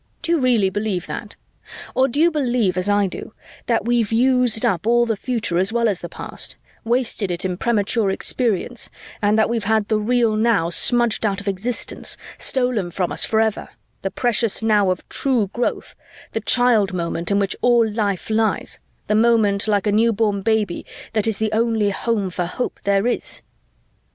[0.23, 1.35] Do you really believe that?
[1.93, 3.35] Or do you believe, as I do,
[3.67, 7.55] that we've used up all the future as well as the past, wasted it in
[7.55, 8.89] premature experience,
[9.21, 13.69] and that we've had the real now smudged out of existence, stolen from us forever,
[14.01, 15.93] the precious now of true growth,
[16.31, 20.83] the child moment in which all life lies, the moment like a newborn baby
[21.13, 23.43] that is the only home for hope there is?"